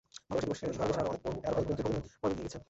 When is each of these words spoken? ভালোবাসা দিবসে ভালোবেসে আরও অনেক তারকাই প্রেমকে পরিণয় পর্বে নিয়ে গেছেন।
ভালোবাসা 0.33 0.63
দিবসে 0.67 0.77
ভালোবেসে 0.81 1.01
আরও 1.01 1.11
অনেক 1.27 1.39
তারকাই 1.43 1.63
প্রেমকে 1.77 1.81
পরিণয় 1.83 2.01
পর্বে 2.21 2.35
নিয়ে 2.35 2.45
গেছেন। 2.47 2.59